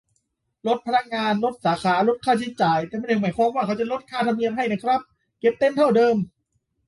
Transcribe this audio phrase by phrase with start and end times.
[0.67, 5.01] ลดพนักงาน ลดสาขา ลดค่าใช้จ่าย แต่ไม่ได้หมายความว่าเขาจะลดค่าธรรมเนียมให้นะครับ
[5.39, 6.15] เก็บเต็มเท่าเดิม